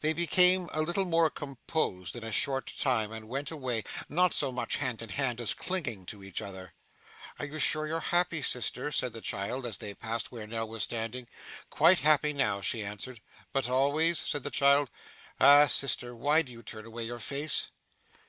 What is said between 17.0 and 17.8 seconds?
your face?